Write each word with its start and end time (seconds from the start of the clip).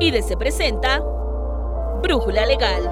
y 0.00 0.22
se 0.22 0.36
presenta 0.36 1.00
Brújula 2.02 2.46
Legal. 2.46 2.90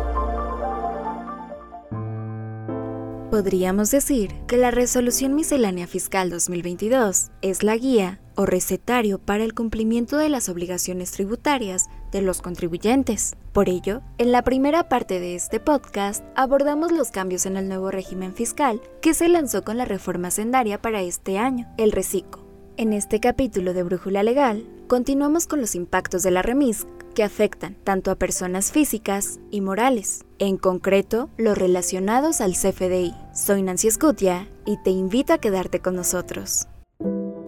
Podríamos 3.31 3.91
decir 3.91 4.35
que 4.47 4.59
la 4.59 4.71
Resolución 4.71 5.35
Miscelánea 5.35 5.87
Fiscal 5.87 6.29
2022 6.29 7.31
es 7.41 7.63
la 7.63 7.77
guía 7.77 8.21
o 8.37 8.45
recetario 8.45 9.19
para 9.19 9.43
el 9.43 9.55
cumplimiento 9.55 10.19
de 10.19 10.29
las 10.29 10.49
obligaciones 10.51 11.11
tributarias 11.13 11.89
de 12.13 12.21
los 12.21 12.43
contribuyentes. 12.43 13.37
Por 13.53 13.71
ello, 13.71 14.03
en 14.19 14.31
la 14.31 14.43
primera 14.45 14.89
parte 14.89 15.19
de 15.19 15.35
este 15.35 15.61
podcast 15.61 16.25
abordamos 16.37 16.93
los 16.93 17.11
cambios 17.11 17.47
en 17.47 17.57
el 17.57 17.69
nuevo 17.69 17.91
régimen 17.91 18.35
fiscal 18.35 18.83
que 19.01 19.15
se 19.15 19.29
lanzó 19.29 19.65
con 19.65 19.79
la 19.79 19.87
reforma 19.87 20.31
sendaria 20.31 20.81
para 20.81 21.01
este 21.01 21.39
año, 21.39 21.73
el 21.79 21.93
RECICO. 21.93 22.48
En 22.79 22.93
este 22.93 23.19
capítulo 23.19 23.75
de 23.75 23.83
Brújula 23.83 24.23
Legal, 24.23 24.65
continuamos 24.87 25.49
con 25.49 25.61
los 25.61 25.75
impactos 25.75 26.23
de 26.23 26.31
la 26.31 26.43
remis 26.43 26.87
que 27.13 27.25
afectan 27.25 27.75
tanto 27.83 28.13
a 28.13 28.15
personas 28.15 28.71
físicas 28.71 29.41
y 29.51 29.63
morales, 29.63 30.25
en 30.39 30.59
concreto 30.59 31.29
los 31.37 31.59
relacionados 31.59 32.41
al 32.41 32.53
CFDI. 32.53 33.17
Soy 33.35 33.63
Nancy 33.63 33.89
Escutia 33.89 34.49
y 34.65 34.81
te 34.85 34.91
invito 34.91 35.33
a 35.33 35.39
quedarte 35.39 35.81
con 35.81 35.97
nosotros. 35.97 36.69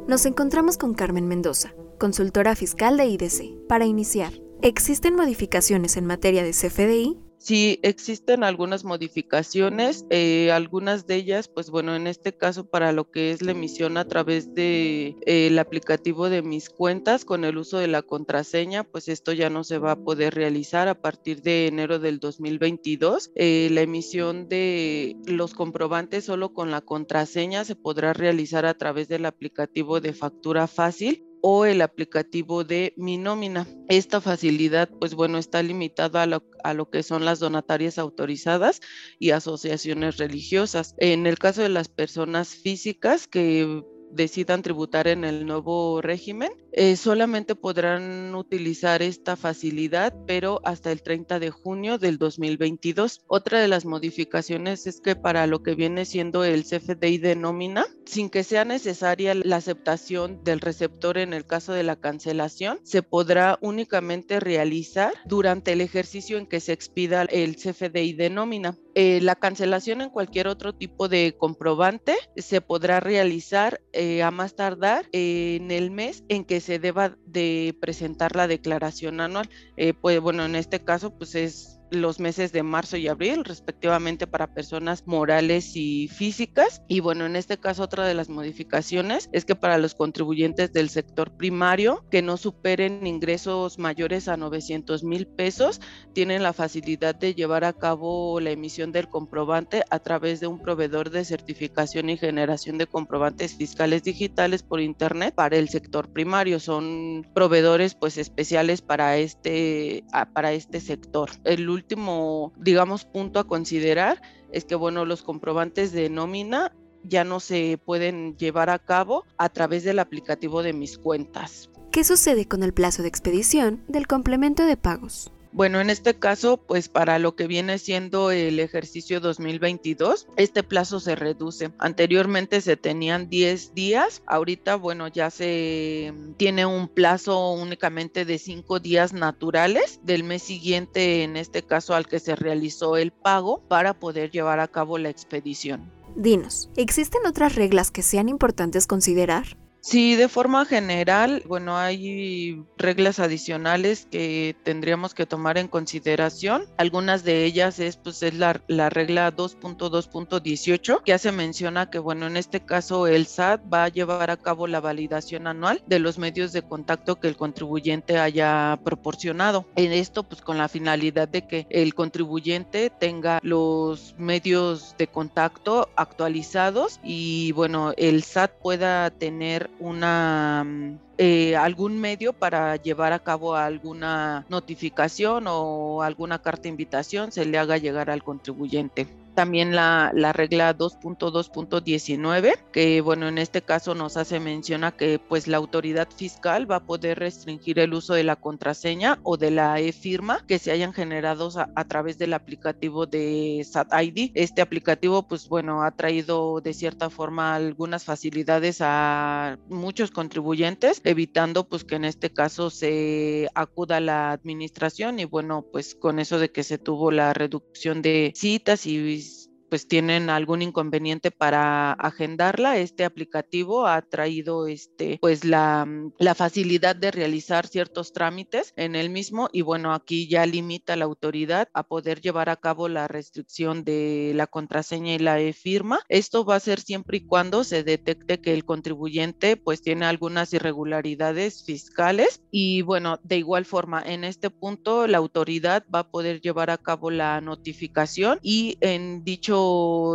Nos 0.08 0.26
encontramos 0.26 0.76
con 0.76 0.94
Carmen 0.94 1.28
Mendoza, 1.28 1.74
consultora 2.00 2.56
fiscal 2.56 2.96
de 2.96 3.06
IDC. 3.06 3.68
Para 3.68 3.84
iniciar, 3.84 4.32
¿existen 4.62 5.14
modificaciones 5.14 5.96
en 5.96 6.06
materia 6.06 6.42
de 6.42 6.50
CFDI? 6.50 7.29
Sí, 7.40 7.80
existen 7.82 8.44
algunas 8.44 8.84
modificaciones, 8.84 10.04
eh, 10.10 10.52
algunas 10.52 11.06
de 11.06 11.14
ellas, 11.14 11.48
pues 11.48 11.70
bueno, 11.70 11.96
en 11.96 12.06
este 12.06 12.36
caso 12.36 12.68
para 12.68 12.92
lo 12.92 13.10
que 13.10 13.30
es 13.30 13.40
la 13.40 13.52
emisión 13.52 13.96
a 13.96 14.06
través 14.06 14.54
de, 14.54 15.16
eh, 15.24 15.58
aplicativo 15.58 16.28
de 16.28 16.42
mis 16.42 16.68
cuentas 16.68 17.24
con 17.24 17.46
el 17.46 17.56
uso 17.56 17.78
de 17.78 17.88
la 17.88 18.02
contraseña, 18.02 18.84
pues 18.84 19.08
esto 19.08 19.32
ya 19.32 19.48
no 19.48 19.64
se 19.64 19.78
va 19.78 19.92
a 19.92 20.04
poder 20.04 20.34
realizar 20.34 20.86
a 20.88 21.00
partir 21.00 21.40
de 21.40 21.66
enero 21.66 21.98
del 21.98 22.20
2022. 22.20 23.32
Eh, 23.34 23.70
la 23.72 23.80
emisión 23.80 24.46
de 24.50 25.16
los 25.24 25.54
comprobantes 25.54 26.26
solo 26.26 26.52
con 26.52 26.70
la 26.70 26.82
contraseña 26.82 27.64
se 27.64 27.74
podrá 27.74 28.12
realizar 28.12 28.66
a 28.66 28.74
través 28.74 29.08
del 29.08 29.24
aplicativo 29.24 30.02
de 30.02 30.12
factura 30.12 30.66
fácil 30.66 31.29
o 31.42 31.64
el 31.64 31.82
aplicativo 31.82 32.64
de 32.64 32.94
mi 32.96 33.16
nómina. 33.16 33.66
Esta 33.88 34.20
facilidad, 34.20 34.88
pues 35.00 35.14
bueno, 35.14 35.38
está 35.38 35.62
limitada 35.62 36.22
a 36.22 36.26
lo, 36.26 36.44
a 36.64 36.74
lo, 36.74 36.90
que 36.90 37.02
son 37.02 37.24
las 37.24 37.38
donatarias 37.38 37.98
autorizadas 37.98 38.80
y 39.18 39.30
asociaciones 39.30 40.16
religiosas. 40.18 40.94
En 40.98 41.26
el 41.26 41.38
caso 41.38 41.62
de 41.62 41.68
las 41.68 41.88
personas 41.88 42.54
físicas 42.54 43.26
que 43.26 43.82
decidan 44.12 44.62
tributar 44.62 45.08
en 45.08 45.24
el 45.24 45.46
nuevo 45.46 46.00
régimen, 46.00 46.50
eh, 46.72 46.96
solamente 46.96 47.56
podrán 47.56 48.34
utilizar 48.34 49.02
esta 49.02 49.36
facilidad, 49.36 50.14
pero 50.26 50.60
hasta 50.64 50.92
el 50.92 51.02
30 51.02 51.40
de 51.40 51.50
junio 51.50 51.98
del 51.98 52.16
2022. 52.18 53.22
Otra 53.26 53.60
de 53.60 53.68
las 53.68 53.84
modificaciones 53.84 54.86
es 54.86 55.00
que 55.00 55.16
para 55.16 55.46
lo 55.46 55.62
que 55.62 55.74
viene 55.74 56.04
siendo 56.04 56.44
el 56.44 56.64
CFDI 56.64 57.18
de 57.18 57.34
nómina, 57.34 57.86
sin 58.04 58.30
que 58.30 58.44
sea 58.44 58.64
necesaria 58.64 59.34
la 59.34 59.56
aceptación 59.56 60.44
del 60.44 60.60
receptor 60.60 61.18
en 61.18 61.32
el 61.32 61.44
caso 61.44 61.72
de 61.72 61.82
la 61.82 61.96
cancelación, 61.96 62.78
se 62.84 63.02
podrá 63.02 63.58
únicamente 63.62 64.38
realizar 64.38 65.14
durante 65.24 65.72
el 65.72 65.80
ejercicio 65.80 66.38
en 66.38 66.46
que 66.46 66.60
se 66.60 66.72
expida 66.72 67.22
el 67.22 67.56
CFDI 67.56 68.12
de 68.12 68.30
nómina. 68.30 68.76
Eh, 68.94 69.20
la 69.22 69.36
cancelación 69.36 70.00
en 70.00 70.10
cualquier 70.10 70.48
otro 70.48 70.74
tipo 70.74 71.08
de 71.08 71.36
comprobante 71.38 72.16
se 72.36 72.60
podrá 72.60 72.98
realizar 72.98 73.80
a 74.22 74.30
más 74.30 74.54
tardar 74.54 75.06
en 75.12 75.70
el 75.70 75.90
mes 75.90 76.24
en 76.28 76.44
que 76.44 76.60
se 76.60 76.78
deba 76.78 77.16
de 77.26 77.76
presentar 77.80 78.36
la 78.36 78.46
declaración 78.46 79.20
anual. 79.20 79.48
Eh, 79.76 79.94
pues 79.94 80.20
bueno, 80.20 80.44
en 80.44 80.56
este 80.56 80.82
caso 80.84 81.16
pues 81.16 81.34
es 81.34 81.79
los 81.90 82.20
meses 82.20 82.52
de 82.52 82.62
marzo 82.62 82.96
y 82.96 83.08
abril, 83.08 83.44
respectivamente 83.44 84.26
para 84.26 84.54
personas 84.54 85.06
morales 85.06 85.76
y 85.76 86.08
físicas. 86.08 86.82
Y 86.88 87.00
bueno, 87.00 87.26
en 87.26 87.36
este 87.36 87.58
caso 87.58 87.82
otra 87.82 88.06
de 88.06 88.14
las 88.14 88.28
modificaciones 88.28 89.28
es 89.32 89.44
que 89.44 89.54
para 89.54 89.78
los 89.78 89.94
contribuyentes 89.94 90.72
del 90.72 90.88
sector 90.88 91.36
primario 91.36 92.04
que 92.10 92.22
no 92.22 92.36
superen 92.36 93.06
ingresos 93.06 93.78
mayores 93.78 94.28
a 94.28 94.36
900 94.36 95.04
mil 95.04 95.26
pesos, 95.26 95.80
tienen 96.12 96.42
la 96.42 96.52
facilidad 96.52 97.14
de 97.14 97.34
llevar 97.34 97.64
a 97.64 97.72
cabo 97.72 98.40
la 98.40 98.50
emisión 98.50 98.92
del 98.92 99.08
comprobante 99.08 99.82
a 99.90 99.98
través 99.98 100.40
de 100.40 100.46
un 100.46 100.60
proveedor 100.60 101.10
de 101.10 101.24
certificación 101.24 102.10
y 102.10 102.16
generación 102.16 102.78
de 102.78 102.86
comprobantes 102.86 103.54
fiscales 103.54 104.02
digitales 104.02 104.62
por 104.62 104.80
internet 104.80 105.34
para 105.34 105.56
el 105.56 105.68
sector 105.68 106.08
primario. 106.12 106.60
Son 106.60 107.26
proveedores 107.34 107.94
pues 107.94 108.18
especiales 108.18 108.82
para 108.82 109.16
este, 109.16 110.04
para 110.32 110.52
este 110.52 110.80
sector. 110.80 111.30
El 111.44 111.79
último, 111.80 112.52
digamos, 112.56 113.04
punto 113.04 113.40
a 113.40 113.46
considerar 113.46 114.20
es 114.52 114.64
que, 114.64 114.74
bueno, 114.74 115.04
los 115.04 115.22
comprobantes 115.22 115.92
de 115.92 116.08
nómina 116.08 116.72
ya 117.04 117.24
no 117.24 117.40
se 117.40 117.78
pueden 117.84 118.36
llevar 118.36 118.70
a 118.70 118.78
cabo 118.78 119.24
a 119.38 119.48
través 119.48 119.84
del 119.84 119.98
aplicativo 119.98 120.62
de 120.62 120.72
mis 120.72 120.98
cuentas. 120.98 121.70
¿Qué 121.90 122.04
sucede 122.04 122.46
con 122.46 122.62
el 122.62 122.72
plazo 122.72 123.02
de 123.02 123.08
expedición 123.08 123.82
del 123.88 124.06
complemento 124.06 124.64
de 124.64 124.76
pagos? 124.76 125.32
Bueno, 125.52 125.80
en 125.80 125.90
este 125.90 126.14
caso, 126.14 126.58
pues 126.58 126.88
para 126.88 127.18
lo 127.18 127.34
que 127.34 127.48
viene 127.48 127.78
siendo 127.78 128.30
el 128.30 128.60
ejercicio 128.60 129.20
2022, 129.20 130.28
este 130.36 130.62
plazo 130.62 131.00
se 131.00 131.16
reduce. 131.16 131.72
Anteriormente 131.78 132.60
se 132.60 132.76
tenían 132.76 133.28
10 133.28 133.74
días, 133.74 134.22
ahorita, 134.26 134.76
bueno, 134.76 135.08
ya 135.08 135.30
se 135.30 136.14
tiene 136.36 136.66
un 136.66 136.86
plazo 136.88 137.52
únicamente 137.52 138.24
de 138.24 138.38
5 138.38 138.78
días 138.78 139.12
naturales 139.12 140.00
del 140.04 140.22
mes 140.22 140.42
siguiente, 140.42 141.24
en 141.24 141.36
este 141.36 141.62
caso 141.62 141.94
al 141.94 142.06
que 142.06 142.20
se 142.20 142.36
realizó 142.36 142.96
el 142.96 143.10
pago, 143.10 143.60
para 143.66 143.94
poder 143.94 144.30
llevar 144.30 144.60
a 144.60 144.68
cabo 144.68 144.98
la 144.98 145.10
expedición. 145.10 145.90
Dinos, 146.14 146.70
¿existen 146.76 147.26
otras 147.26 147.56
reglas 147.56 147.90
que 147.90 148.02
sean 148.02 148.28
importantes 148.28 148.86
considerar? 148.86 149.56
Sí, 149.82 150.14
de 150.14 150.28
forma 150.28 150.66
general, 150.66 151.42
bueno, 151.46 151.78
hay 151.78 152.62
reglas 152.76 153.18
adicionales 153.18 154.06
que 154.10 154.54
tendríamos 154.62 155.14
que 155.14 155.24
tomar 155.24 155.56
en 155.56 155.68
consideración. 155.68 156.64
Algunas 156.76 157.24
de 157.24 157.46
ellas 157.46 157.78
es, 157.78 157.96
pues, 157.96 158.22
es 158.22 158.34
la, 158.34 158.60
la 158.68 158.90
regla 158.90 159.34
2.2.18, 159.34 161.02
que 161.02 161.14
hace 161.14 161.32
menciona 161.32 161.88
que, 161.88 161.98
bueno, 161.98 162.26
en 162.26 162.36
este 162.36 162.60
caso 162.60 163.06
el 163.06 163.26
SAT 163.26 163.62
va 163.72 163.84
a 163.84 163.88
llevar 163.88 164.30
a 164.30 164.36
cabo 164.36 164.66
la 164.66 164.80
validación 164.80 165.46
anual 165.46 165.82
de 165.86 165.98
los 165.98 166.18
medios 166.18 166.52
de 166.52 166.60
contacto 166.60 167.18
que 167.18 167.28
el 167.28 167.36
contribuyente 167.36 168.18
haya 168.18 168.78
proporcionado. 168.84 169.64
En 169.76 169.92
esto, 169.92 170.24
pues, 170.24 170.42
con 170.42 170.58
la 170.58 170.68
finalidad 170.68 171.26
de 171.26 171.46
que 171.46 171.66
el 171.70 171.94
contribuyente 171.94 172.90
tenga 172.90 173.40
los 173.42 174.14
medios 174.18 174.94
de 174.98 175.06
contacto 175.06 175.88
actualizados 175.96 177.00
y, 177.02 177.52
bueno, 177.52 177.94
el 177.96 178.24
SAT 178.24 178.52
pueda 178.60 179.08
tener 179.10 179.69
una 179.78 180.64
mm, 180.64 180.98
eh, 181.18 181.56
algún 181.56 181.98
medio 182.00 182.32
para 182.32 182.76
llevar 182.76 183.12
a 183.12 183.18
cabo 183.18 183.54
alguna 183.54 184.44
notificación 184.48 185.44
o 185.48 186.02
alguna 186.02 186.38
carta 186.38 186.68
invitación 186.68 187.32
se 187.32 187.44
le 187.44 187.58
haga 187.58 187.78
llegar 187.78 188.10
al 188.10 188.22
contribuyente 188.22 189.19
también 189.34 189.74
la, 189.74 190.10
la 190.14 190.32
regla 190.32 190.76
2.2.19, 190.76 192.58
que 192.72 193.00
bueno, 193.00 193.28
en 193.28 193.38
este 193.38 193.62
caso 193.62 193.94
nos 193.94 194.16
hace 194.16 194.40
mención 194.40 194.84
a 194.84 194.92
que 194.92 195.18
pues 195.18 195.46
la 195.46 195.56
autoridad 195.56 196.08
fiscal 196.14 196.70
va 196.70 196.76
a 196.76 196.84
poder 196.84 197.18
restringir 197.18 197.78
el 197.78 197.94
uso 197.94 198.14
de 198.14 198.24
la 198.24 198.36
contraseña 198.36 199.18
o 199.22 199.36
de 199.36 199.50
la 199.50 199.80
e-firma 199.80 200.44
que 200.46 200.58
se 200.58 200.72
hayan 200.72 200.92
generado 200.92 201.50
a, 201.74 201.84
través 201.84 202.18
del 202.18 202.34
aplicativo 202.34 203.06
de 203.06 203.66
SAT 203.68 203.92
ID. 204.02 204.30
Este 204.34 204.62
aplicativo 204.62 205.26
pues 205.26 205.48
bueno, 205.48 205.82
ha 205.82 205.90
traído 205.92 206.60
de 206.60 206.74
cierta 206.74 207.10
forma 207.10 207.54
algunas 207.54 208.04
facilidades 208.04 208.78
a 208.80 209.58
muchos 209.68 210.10
contribuyentes, 210.10 211.00
evitando 211.04 211.68
pues 211.68 211.84
que 211.84 211.96
en 211.96 212.04
este 212.04 212.30
caso 212.30 212.70
se 212.70 213.48
acuda 213.54 213.98
a 213.98 214.00
la 214.00 214.32
administración 214.32 215.18
y 215.18 215.24
bueno, 215.24 215.64
pues 215.70 215.94
con 215.94 216.18
eso 216.18 216.38
de 216.38 216.50
que 216.50 216.62
se 216.62 216.78
tuvo 216.78 217.10
la 217.10 217.32
reducción 217.32 218.02
de 218.02 218.32
citas 218.34 218.86
y 218.86 219.22
pues 219.70 219.86
tienen 219.86 220.28
algún 220.28 220.62
inconveniente 220.62 221.30
para 221.30 221.92
agendarla, 221.92 222.76
este 222.78 223.04
aplicativo 223.04 223.86
ha 223.86 224.02
traído 224.02 224.66
este 224.66 225.18
pues 225.20 225.44
la, 225.44 225.86
mm, 225.86 226.14
la, 226.18 226.34
facilidad 226.34 226.96
de 226.96 227.10
realizar 227.10 227.66
ciertos 227.66 228.12
trámites 228.12 228.72
en 228.76 228.96
el 228.96 229.10
mismo 229.10 229.48
y 229.52 229.62
bueno, 229.62 229.94
aquí 229.94 230.28
ya 230.28 230.44
limita 230.44 230.96
la 230.96 231.04
autoridad 231.04 231.68
a 231.72 231.84
poder 231.84 232.20
llevar 232.20 232.48
a 232.48 232.56
cabo 232.56 232.88
la 232.88 233.06
restricción 233.06 233.84
de 233.84 234.32
la 234.34 234.46
contraseña 234.46 235.14
y 235.14 235.18
la 235.18 235.40
e-firma. 235.40 236.00
Esto 236.08 236.44
va 236.44 236.56
a 236.56 236.60
ser 236.60 236.80
siempre 236.80 237.18
y 237.18 237.26
cuando 237.26 237.62
se 237.62 237.84
detecte 237.84 238.40
que 238.40 238.52
el 238.52 238.64
contribuyente 238.64 239.56
pues 239.56 239.82
tiene 239.82 240.06
algunas 240.06 240.52
irregularidades 240.52 241.64
fiscales 241.64 242.42
y 242.50 242.82
bueno, 242.82 243.20
de 243.22 243.38
igual 243.38 243.64
forma 243.64 244.02
en 244.02 244.24
este 244.24 244.50
punto 244.50 245.06
la 245.06 245.18
autoridad 245.18 245.84
va 245.94 246.00
a 246.00 246.10
poder 246.10 246.40
llevar 246.40 246.70
a 246.70 246.78
cabo 246.78 247.10
la 247.10 247.40
notificación 247.40 248.40
y 248.42 248.76
en 248.80 249.22
dicho 249.24 249.59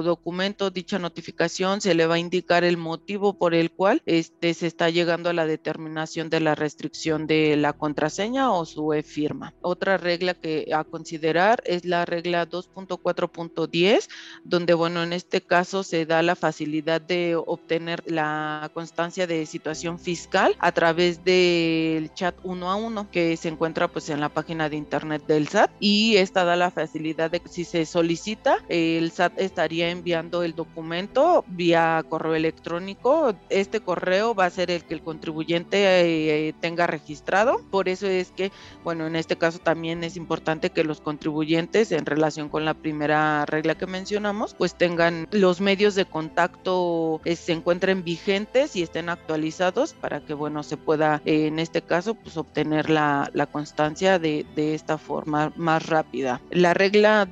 documento, 0.04 0.70
dicha 0.70 1.00
notificación, 1.00 1.82
se 1.82 1.96
le 1.96 2.08
va 2.08 2.16
a 2.16 2.20
indicar 2.20 2.64
el 2.64 2.78
motivo 2.78 3.38
por 3.38 3.54
el 3.54 3.72
cual 3.72 4.02
este, 4.06 4.54
se 4.54 4.68
está 4.68 4.90
llegando 4.90 5.30
a 5.30 5.34
la 5.34 5.46
determinación 5.46 6.30
de 6.30 6.40
la 6.40 6.56
restricción 6.56 7.28
de 7.28 7.56
la 7.56 7.74
contraseña 7.74 8.52
o 8.52 8.66
su 8.66 8.94
e-firma. 8.94 9.54
Otra 9.62 9.98
regla 9.98 10.34
que 10.34 10.70
a 10.74 10.84
considerar 10.84 11.62
es 11.66 11.86
la 11.86 12.06
regla 12.06 12.48
2.4.10, 12.48 14.10
donde, 14.44 14.74
bueno, 14.74 15.04
en 15.04 15.14
este 15.14 15.42
caso 15.42 15.84
se 15.84 16.06
da 16.06 16.22
la 16.22 16.36
facilidad 16.36 17.02
de 17.02 17.36
obtener 17.36 18.04
la 18.06 18.70
constancia 18.74 19.28
de 19.28 19.46
situación 19.46 20.00
fiscal 20.00 20.56
a 20.60 20.72
través 20.72 21.24
del 21.24 22.14
chat 22.14 22.36
uno 22.44 22.72
a 22.72 22.76
uno 22.76 23.10
que 23.12 23.38
se 23.38 23.50
encuentra 23.50 23.88
pues 23.88 24.10
en 24.10 24.20
la 24.20 24.30
página 24.30 24.70
de 24.70 24.78
internet 24.78 25.26
del 25.28 25.48
SAT 25.48 25.72
y 25.80 26.18
esta 26.18 26.44
da 26.44 26.56
la 26.56 26.72
facilidad 26.72 27.32
de 27.32 27.42
si 27.50 27.64
se 27.64 27.86
solicita, 27.86 28.58
el 28.70 29.12
SAT 29.12 29.35
estaría 29.38 29.90
enviando 29.90 30.44
el 30.44 30.56
documento 30.56 31.44
vía 31.48 32.04
correo 32.08 32.36
electrónico. 32.36 33.36
Este 33.50 33.80
correo 33.80 34.36
va 34.36 34.46
a 34.46 34.50
ser 34.50 34.72
el 34.72 34.84
que 34.84 34.94
el 34.94 35.02
contribuyente 35.02 36.48
eh, 36.48 36.54
tenga 36.60 36.88
registrado. 36.88 37.62
Por 37.72 37.90
eso 37.90 38.08
es 38.08 38.32
que, 38.32 38.52
bueno, 38.84 39.08
en 39.08 39.16
este 39.16 39.36
caso 39.38 39.60
también 39.60 40.04
es 40.04 40.18
importante 40.18 40.70
que 40.70 40.84
los 40.84 41.02
contribuyentes 41.02 41.92
en 41.92 42.06
relación 42.06 42.50
con 42.50 42.66
la 42.66 42.74
primera 42.74 43.46
regla 43.46 43.76
que 43.76 43.88
mencionamos, 43.88 44.54
pues 44.54 44.76
tengan 44.76 45.28
los 45.32 45.62
medios 45.62 45.96
de 45.96 46.06
contacto, 46.06 47.22
eh, 47.26 47.36
se 47.36 47.54
encuentren 47.54 48.04
vigentes 48.04 48.76
y 48.76 48.84
estén 48.84 49.10
actualizados 49.10 49.94
para 49.94 50.22
que, 50.22 50.34
bueno, 50.34 50.64
se 50.64 50.78
pueda, 50.78 51.22
eh, 51.26 51.48
en 51.48 51.60
este 51.60 51.82
caso, 51.82 52.16
pues 52.16 52.38
obtener 52.38 52.90
la, 52.90 53.30
la 53.34 53.46
constancia 53.46 54.20
de, 54.20 54.46
de 54.56 54.76
esta 54.76 54.98
forma 54.98 55.52
más 55.56 55.86
rápida. 55.88 56.42
La 56.52 56.74
regla 56.74 57.26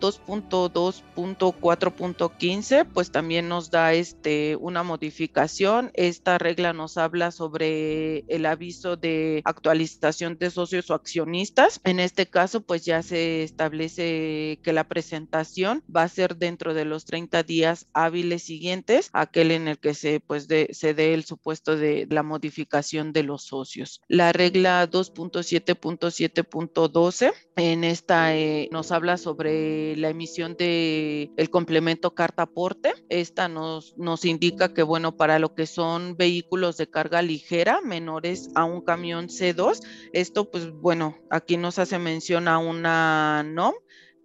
2.2.4.15 1.97 2.87
pues 2.93 3.11
también 3.11 3.47
nos 3.47 3.71
da 3.71 3.93
este 3.93 4.57
una 4.57 4.83
modificación. 4.83 5.91
Esta 5.93 6.37
regla 6.37 6.73
nos 6.73 6.97
habla 6.97 7.31
sobre 7.31 8.25
el 8.27 8.45
aviso 8.45 8.97
de 8.97 9.41
actualización 9.45 10.37
de 10.37 10.51
socios 10.51 10.89
o 10.89 10.93
accionistas. 10.93 11.79
En 11.83 11.99
este 11.99 12.27
caso 12.27 12.61
pues 12.61 12.85
ya 12.85 13.01
se 13.03 13.43
establece 13.43 14.59
que 14.63 14.71
la 14.73 14.87
presentación 14.87 15.83
va 15.93 16.03
a 16.03 16.09
ser 16.09 16.37
dentro 16.37 16.73
de 16.73 16.85
los 16.85 17.03
30 17.05 17.43
días 17.43 17.87
hábiles 17.93 18.43
siguientes, 18.43 19.09
aquel 19.13 19.51
en 19.51 19.67
el 19.67 19.77
que 19.79 19.93
se 19.93 20.19
pues 20.19 20.47
de, 20.47 20.69
se 20.71 20.93
dé 20.93 21.13
el 21.13 21.25
supuesto 21.25 21.75
de 21.75 22.07
la 22.09 22.23
modificación 22.23 23.11
de 23.13 23.23
los 23.23 23.43
socios. 23.43 24.01
La 24.07 24.31
regla 24.33 24.89
2.7.7.12 24.89 27.33
en 27.55 27.83
esta 27.83 28.35
eh, 28.35 28.67
nos 28.71 28.91
habla 28.91 29.17
sobre 29.17 29.95
la 29.97 30.09
emisión 30.09 30.55
de 30.57 31.29
el 31.37 31.49
complemento 31.49 31.82
carta 32.13 32.43
aporte. 32.43 32.93
Esta 33.09 33.47
nos, 33.47 33.97
nos 33.97 34.25
indica 34.25 34.73
que, 34.73 34.83
bueno, 34.83 35.17
para 35.17 35.39
lo 35.39 35.55
que 35.55 35.65
son 35.65 36.17
vehículos 36.17 36.77
de 36.77 36.89
carga 36.89 37.21
ligera 37.21 37.81
menores 37.81 38.49
a 38.55 38.65
un 38.65 38.81
camión 38.81 39.27
C2, 39.27 39.79
esto, 40.13 40.51
pues 40.51 40.71
bueno, 40.71 41.17
aquí 41.29 41.57
nos 41.57 41.79
hace 41.79 41.99
mención 41.99 42.47
a 42.47 42.57
una 42.57 43.43
NOM 43.43 43.73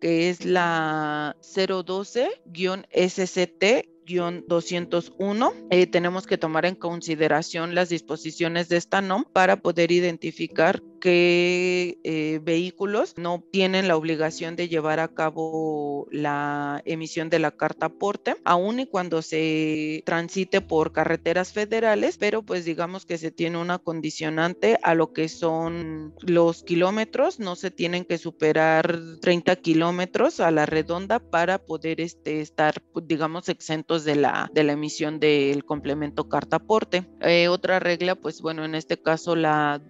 que 0.00 0.30
es 0.30 0.44
la 0.44 1.36
012-SCT 1.42 3.88
201, 4.16 5.52
eh, 5.70 5.86
tenemos 5.86 6.26
que 6.26 6.38
tomar 6.38 6.64
en 6.64 6.74
consideración 6.74 7.74
las 7.74 7.90
disposiciones 7.90 8.68
de 8.68 8.78
esta 8.78 9.02
NOM 9.02 9.24
para 9.24 9.56
poder 9.56 9.92
identificar 9.92 10.82
qué 10.98 11.98
eh, 12.04 12.40
vehículos 12.42 13.14
no 13.16 13.42
tienen 13.50 13.88
la 13.88 13.96
obligación 13.96 14.56
de 14.56 14.68
llevar 14.68 15.00
a 15.00 15.08
cabo 15.08 16.06
la 16.10 16.82
emisión 16.84 17.30
de 17.30 17.38
la 17.38 17.50
carta 17.50 17.86
aporte, 17.86 18.36
aun 18.44 18.80
y 18.80 18.86
cuando 18.86 19.22
se 19.22 20.02
transite 20.04 20.60
por 20.60 20.92
carreteras 20.92 21.52
federales, 21.52 22.18
pero 22.18 22.42
pues 22.42 22.64
digamos 22.64 23.06
que 23.06 23.18
se 23.18 23.30
tiene 23.30 23.58
una 23.58 23.78
condicionante 23.78 24.78
a 24.82 24.94
lo 24.94 25.12
que 25.12 25.28
son 25.28 26.14
los 26.20 26.62
kilómetros, 26.62 27.38
no 27.38 27.56
se 27.56 27.70
tienen 27.70 28.04
que 28.04 28.18
superar 28.18 28.98
30 29.20 29.56
kilómetros 29.56 30.40
a 30.40 30.50
la 30.50 30.66
redonda 30.66 31.18
para 31.18 31.58
poder 31.58 32.00
este, 32.00 32.40
estar, 32.40 32.74
digamos, 33.02 33.48
exentos 33.48 34.04
de 34.04 34.16
la, 34.16 34.50
de 34.52 34.64
la 34.64 34.72
emisión 34.72 35.20
del 35.20 35.64
complemento 35.64 36.28
carta 36.28 36.56
aporte. 36.56 37.08
Eh, 37.20 37.48
otra 37.48 37.78
regla, 37.78 38.14
pues 38.14 38.40
bueno, 38.40 38.64
en 38.64 38.74
este 38.74 39.00
caso 39.00 39.36
la 39.36 39.80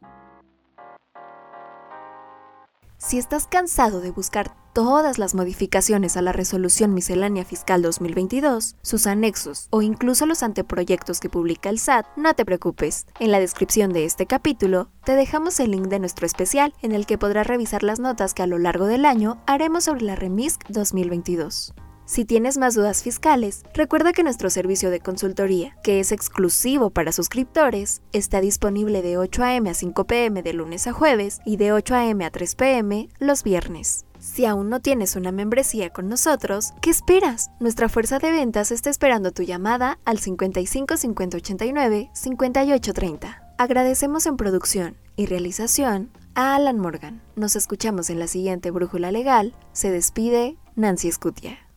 Si 3.04 3.18
estás 3.18 3.48
cansado 3.48 4.00
de 4.00 4.12
buscar 4.12 4.56
todas 4.74 5.18
las 5.18 5.34
modificaciones 5.34 6.18
a 6.18 6.22
la 6.22 6.34
Resolución 6.34 6.94
Miscelánea 6.94 7.44
Fiscal 7.44 7.82
2022, 7.82 8.76
sus 8.84 9.08
anexos 9.08 9.68
o 9.72 9.82
incluso 9.82 10.28
los 10.28 10.44
anteproyectos 10.44 11.20
que 11.20 11.28
publica 11.28 11.70
el 11.70 11.80
SAT, 11.80 12.06
no 12.16 12.36
te 12.36 12.46
preocupes. 12.46 13.08
En 13.20 13.32
la 13.32 13.40
descripción 13.40 13.92
de 13.92 14.06
este 14.06 14.28
capítulo 14.28 14.92
te 15.04 15.16
dejamos 15.16 15.60
el 15.60 15.72
link 15.72 15.88
de 15.88 15.98
nuestro 15.98 16.28
especial 16.28 16.76
en 16.84 16.92
el 16.92 17.08
que 17.08 17.18
podrás 17.18 17.48
revisar 17.48 17.82
las 17.82 18.00
notas 18.00 18.36
que 18.36 18.44
a 18.44 18.48
lo 18.48 18.60
largo 18.60 18.86
del 18.86 19.06
año 19.06 19.42
haremos 19.48 19.86
sobre 19.86 20.04
la 20.04 20.16
REMISC 20.16 20.68
2022. 20.70 21.74
Si 22.12 22.26
tienes 22.26 22.58
más 22.58 22.76
dudas 22.76 23.04
fiscales, 23.04 23.64
recuerda 23.74 24.12
que 24.12 24.22
nuestro 24.22 24.50
servicio 24.50 24.90
de 24.90 25.00
consultoría, 25.00 25.78
que 25.82 26.02
es 26.02 26.12
exclusivo 26.12 26.90
para 26.90 27.14
suscriptores, 27.14 28.02
está 28.12 28.42
disponible 28.42 29.02
de 29.02 29.18
8 29.18 29.44
a.m. 29.46 29.70
a 29.70 29.74
5 29.74 30.04
p.m. 30.04 30.44
de 30.44 30.52
lunes 30.52 30.88
a 30.88 30.92
jueves 30.92 31.40
y 31.46 31.56
de 31.56 31.72
8 31.72 31.96
a.m. 31.96 32.26
a 32.26 32.30
3 32.30 32.56
p.m. 32.56 33.08
los 33.20 33.44
viernes. 33.44 34.04
Si 34.20 34.46
aún 34.46 34.68
no 34.68 34.82
tienes 34.82 35.16
una 35.16 35.32
membresía 35.32 35.90
con 35.92 36.10
nosotros, 36.10 36.74
¿qué 36.82 36.90
esperas? 36.90 37.50
Nuestra 37.62 37.88
fuerza 37.88 38.20
de 38.20 38.34
ventas 38.34 38.74
está 38.74 38.90
esperando 38.90 39.32
tu 39.32 39.44
llamada 39.44 39.98
al 40.04 40.20
55 40.20 40.98
50 40.98 41.38
89 41.38 42.10
58 42.12 42.94
30. 42.94 43.54
Agradecemos 43.58 44.26
en 44.26 44.36
producción 44.36 44.98
y 45.16 45.28
realización 45.28 46.12
a 46.36 46.56
Alan 46.56 46.78
Morgan. 46.78 47.22
Nos 47.38 47.56
escuchamos 47.56 48.10
en 48.10 48.20
la 48.20 48.28
siguiente 48.28 48.70
Brújula 48.70 49.14
Legal. 49.14 49.54
Se 49.72 49.92
despide 49.92 50.58
Nancy 50.76 51.10
Scutia. 51.10 51.71